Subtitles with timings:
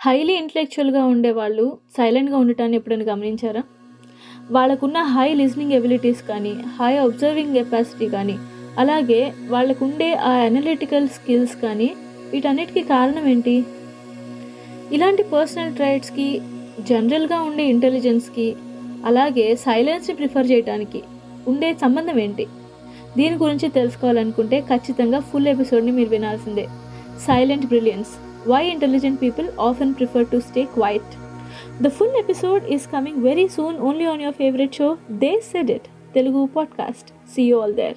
[0.00, 3.62] Highly ఇంటలెక్చువల్గా ఉండే వాళ్ళు సైలెంట్గా ఉండటాన్ని ఎప్పుడైనా గమనించారా?
[4.50, 8.36] వాళ్ళకున్న హై లిజనింగ్ ఎబిలిటీస్ కానీ హై అబ్జర్వింగ్ కెపాసిటీ కానీ
[8.78, 11.88] అలాగే వాళ్ళకుండే ఆ అనలిటికల్ స్కిల్స్ కానీ
[12.32, 13.64] వీటన్నిటికీ కారణం ఏంటి?
[14.92, 16.28] ఇలాంటి పర్సనల్ ట్రైట్స్కి
[16.88, 18.56] జనరల్గా ఉండే ఇంటెలిజెన్స్కి
[19.04, 21.02] అలాగే సైలెన్స్ని ప్రిఫర్ చేయడానికి
[21.46, 22.46] ఉండే సంబంధం ఏంటి?
[23.16, 26.66] దీని గురించి తెలుసుకోవాలనుకుంటే ఖచ్చితంగా ఫుల్ ఎపిసోడ్ని మీరు వినాల్సిందే.
[27.18, 31.02] silent brilliance why intelligent people often prefer to stay quiet.
[31.80, 35.88] The full episode is coming very soon only on your favorite show, They Said It,
[36.14, 37.12] Telugu podcast.
[37.24, 37.96] See you all there.